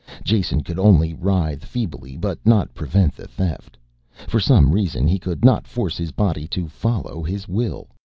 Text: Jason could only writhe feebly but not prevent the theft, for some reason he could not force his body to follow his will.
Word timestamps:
Jason 0.23 0.63
could 0.63 0.79
only 0.79 1.13
writhe 1.13 1.63
feebly 1.63 2.17
but 2.17 2.43
not 2.43 2.73
prevent 2.73 3.15
the 3.15 3.27
theft, 3.27 3.77
for 4.27 4.39
some 4.39 4.71
reason 4.71 5.07
he 5.07 5.19
could 5.19 5.45
not 5.45 5.67
force 5.67 5.95
his 5.95 6.11
body 6.11 6.47
to 6.47 6.67
follow 6.67 7.21
his 7.21 7.47
will. 7.47 7.87